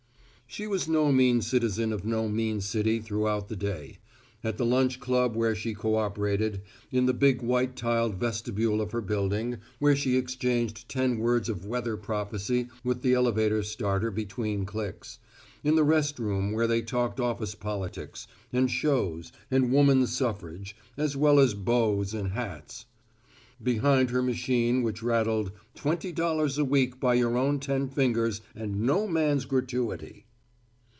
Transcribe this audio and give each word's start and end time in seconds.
She 0.53 0.67
was 0.67 0.85
no 0.85 1.13
mean 1.13 1.41
citizen 1.41 1.93
of 1.93 2.03
no 2.03 2.27
mean 2.27 2.59
city 2.59 2.99
throughout 2.99 3.47
the 3.47 3.55
day: 3.55 3.99
at 4.43 4.57
the 4.57 4.65
lunch 4.65 4.99
club 4.99 5.33
where 5.33 5.55
she 5.55 5.73
coöperated; 5.73 6.59
in 6.91 7.05
the 7.05 7.13
big 7.13 7.41
white 7.41 7.77
tiled 7.77 8.15
vestibule 8.15 8.81
of 8.81 8.91
her 8.91 8.99
building 8.99 9.59
where 9.79 9.95
she 9.95 10.17
exchanged 10.17 10.89
ten 10.89 11.19
words 11.19 11.47
of 11.47 11.65
weather 11.65 11.95
prophecy 11.95 12.67
with 12.83 13.01
the 13.01 13.13
elevator 13.13 13.63
starter 13.63 14.11
between 14.11 14.65
clicks; 14.65 15.19
in 15.63 15.75
the 15.75 15.85
rest 15.85 16.19
room 16.19 16.51
where 16.51 16.67
they 16.67 16.81
talked 16.81 17.21
office 17.21 17.55
politics, 17.55 18.27
and 18.51 18.69
shows, 18.69 19.31
and 19.49 19.71
woman 19.71 20.05
suffrage, 20.05 20.75
as 20.97 21.15
well 21.15 21.39
as 21.39 21.53
beaux 21.53 22.03
and 22.13 22.33
hats; 22.33 22.87
behind 23.63 24.09
her 24.09 24.21
machine 24.21 24.83
which 24.83 25.01
rattled 25.01 25.53
"twenty 25.75 26.11
dollars 26.11 26.57
a 26.57 26.65
week 26.65 26.99
by 26.99 27.13
your 27.13 27.37
own 27.37 27.57
ten 27.57 27.87
fingers 27.87 28.41
and 28.53 28.81
no 28.81 29.07
man's 29.07 29.45
gratuity." 29.45 30.25